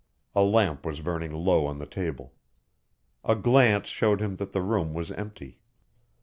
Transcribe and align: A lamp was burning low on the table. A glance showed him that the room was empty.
A 0.33 0.41
lamp 0.41 0.83
was 0.83 0.99
burning 0.99 1.31
low 1.31 1.67
on 1.67 1.77
the 1.77 1.85
table. 1.85 2.33
A 3.23 3.35
glance 3.35 3.87
showed 3.87 4.19
him 4.19 4.37
that 4.37 4.51
the 4.51 4.63
room 4.63 4.95
was 4.95 5.11
empty. 5.11 5.59